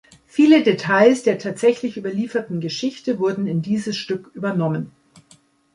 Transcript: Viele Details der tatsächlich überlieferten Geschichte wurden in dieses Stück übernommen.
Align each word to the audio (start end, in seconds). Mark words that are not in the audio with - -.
Viele 0.25 0.63
Details 0.63 1.21
der 1.21 1.37
tatsächlich 1.37 1.95
überlieferten 1.95 2.59
Geschichte 2.59 3.19
wurden 3.19 3.45
in 3.45 3.61
dieses 3.61 3.95
Stück 3.97 4.31
übernommen. 4.33 4.91